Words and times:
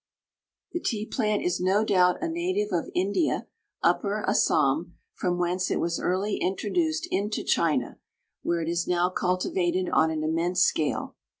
The 0.71 0.79
tea 0.79 1.05
plant 1.05 1.43
is 1.43 1.59
no 1.59 1.85
doubt 1.85 2.23
a 2.23 2.27
native 2.27 2.69
of 2.73 2.89
India, 2.95 3.45
upper 3.83 4.27
Assam, 4.27 4.95
from 5.13 5.37
whence 5.37 5.69
it 5.69 5.79
was 5.79 5.99
early 5.99 6.37
introduced 6.37 7.07
into 7.11 7.43
China, 7.43 7.99
where 8.41 8.61
it 8.63 8.67
is 8.67 8.87
now 8.87 9.11
cultivated 9.11 9.89
on 9.93 10.09
an 10.09 10.23
immense 10.23 10.63
scale. 10.63 11.17